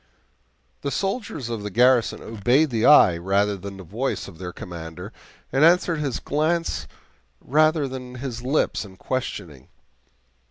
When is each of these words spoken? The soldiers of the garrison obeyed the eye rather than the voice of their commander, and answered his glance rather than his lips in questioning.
The 0.81 0.89
soldiers 0.89 1.47
of 1.49 1.61
the 1.61 1.69
garrison 1.69 2.23
obeyed 2.23 2.71
the 2.71 2.87
eye 2.87 3.17
rather 3.17 3.55
than 3.55 3.77
the 3.77 3.83
voice 3.83 4.27
of 4.27 4.39
their 4.39 4.51
commander, 4.51 5.13
and 5.51 5.63
answered 5.63 5.99
his 5.99 6.19
glance 6.19 6.87
rather 7.39 7.87
than 7.87 8.15
his 8.15 8.41
lips 8.41 8.83
in 8.83 8.97
questioning. 8.97 9.67